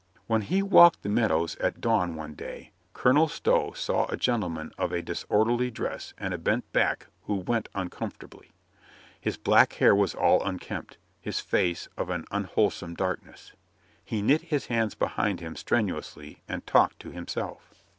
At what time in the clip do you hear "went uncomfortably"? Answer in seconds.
7.35-8.49